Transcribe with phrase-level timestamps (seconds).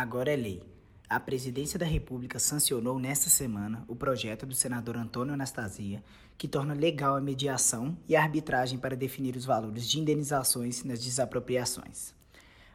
[0.00, 0.62] Agora é lei.
[1.10, 6.04] A Presidência da República sancionou nesta semana o projeto do senador Antônio Anastasia,
[6.36, 11.02] que torna legal a mediação e a arbitragem para definir os valores de indenizações nas
[11.02, 12.14] desapropriações.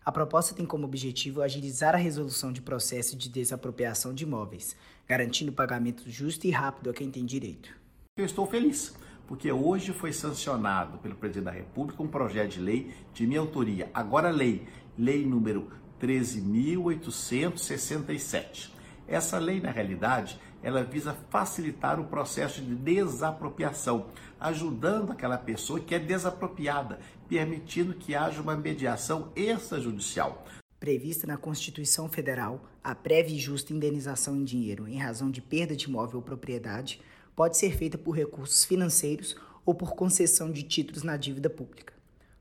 [0.03, 4.75] A proposta tem como objetivo agilizar a resolução de processo de desapropriação de imóveis,
[5.07, 7.73] garantindo pagamento justo e rápido a quem tem direito.
[8.17, 8.93] Eu estou feliz,
[9.25, 13.89] porque hoje foi sancionado pelo presidente da República um projeto de lei de minha autoria,
[13.93, 14.67] agora lei,
[14.97, 15.71] lei número
[16.03, 18.69] 13.867.
[19.07, 24.07] Essa lei, na realidade, ela visa facilitar o processo de desapropriação,
[24.39, 26.99] ajudando aquela pessoa que é desapropriada,
[27.29, 30.45] permitindo que haja uma mediação extrajudicial.
[30.79, 35.73] Prevista na Constituição Federal, a prévia e justa indenização em dinheiro em razão de perda
[35.73, 36.99] de imóvel ou propriedade
[37.33, 41.93] pode ser feita por recursos financeiros ou por concessão de títulos na dívida pública.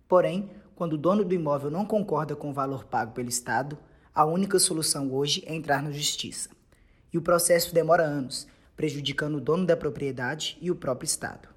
[0.08, 0.50] Porém,
[0.82, 3.78] quando o dono do imóvel não concorda com o valor pago pelo Estado,
[4.12, 6.50] a única solução hoje é entrar na justiça.
[7.12, 11.48] E o processo demora anos, prejudicando o dono da propriedade e o próprio Estado.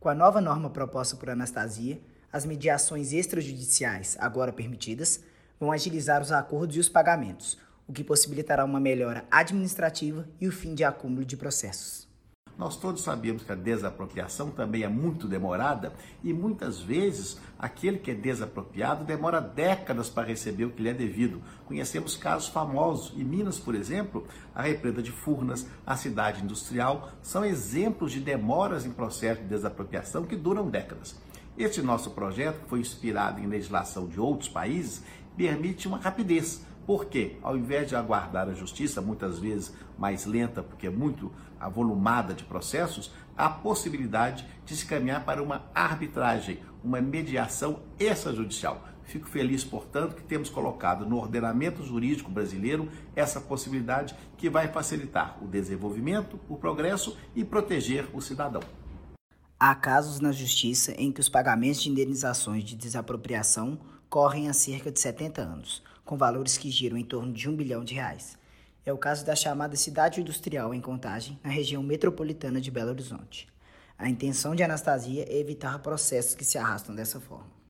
[0.00, 2.00] Com a nova norma proposta por Anastasia,
[2.32, 5.22] as mediações extrajudiciais, agora permitidas,
[5.60, 10.52] vão agilizar os acordos e os pagamentos, o que possibilitará uma melhora administrativa e o
[10.52, 12.08] fim de acúmulo de processos.
[12.56, 18.12] Nós todos sabemos que a desapropriação também é muito demorada e muitas vezes aquele que
[18.12, 21.42] é desapropriado demora décadas para receber o que lhe é devido.
[21.66, 23.12] Conhecemos casos famosos.
[23.18, 28.86] Em Minas, por exemplo, a represa de Furnas, a cidade industrial, são exemplos de demoras
[28.86, 31.16] em processo de desapropriação que duram décadas.
[31.58, 35.02] Este nosso projeto, que foi inspirado em legislação de outros países,
[35.36, 40.86] permite uma rapidez porque, ao invés de aguardar a justiça, muitas vezes mais lenta, porque
[40.86, 47.80] é muito avolumada de processos, há possibilidade de se caminhar para uma arbitragem, uma mediação
[47.98, 48.86] extrajudicial.
[49.04, 55.38] Fico feliz, portanto, que temos colocado no ordenamento jurídico brasileiro essa possibilidade que vai facilitar
[55.42, 58.62] o desenvolvimento, o progresso e proteger o cidadão.
[59.60, 63.78] Há casos na justiça em que os pagamentos de indenizações de desapropriação
[64.14, 67.82] correm há cerca de 70 anos, com valores que giram em torno de um bilhão
[67.82, 68.38] de reais.
[68.86, 73.48] É o caso da chamada Cidade Industrial em Contagem, na região metropolitana de Belo Horizonte.
[73.98, 77.54] A intenção de Anastasia é evitar processos que se arrastam dessa forma.